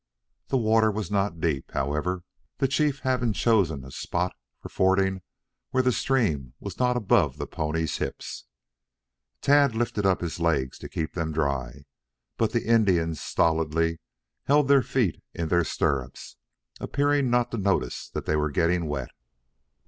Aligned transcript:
The 0.47 0.57
water 0.57 0.89
was 0.89 1.11
not 1.11 1.39
deep, 1.39 1.73
however, 1.73 2.23
the 2.57 2.67
chief 2.67 3.01
having 3.01 3.33
chosen 3.33 3.85
a 3.85 3.91
spot 3.91 4.35
for 4.59 4.67
fording 4.67 5.21
where 5.69 5.83
the 5.83 5.91
stream 5.91 6.55
was 6.59 6.79
not 6.79 6.97
above 6.97 7.37
the 7.37 7.45
ponies' 7.45 7.97
hips. 7.97 8.45
Tad 9.41 9.75
lifted 9.75 10.03
up 10.07 10.21
his 10.21 10.39
legs 10.39 10.79
to 10.79 10.89
keep 10.89 11.13
them 11.13 11.31
dry, 11.31 11.83
but 12.35 12.51
the 12.51 12.65
Indians 12.65 13.21
stolidly 13.21 13.99
held 14.45 14.67
their 14.69 14.81
feet 14.81 15.21
in 15.35 15.49
their 15.49 15.63
stirrups, 15.63 16.35
appearing 16.79 17.29
not 17.29 17.51
to 17.51 17.57
notice 17.57 18.09
that 18.09 18.25
they 18.25 18.35
were 18.35 18.49
getting 18.49 18.87
wet. 18.87 19.11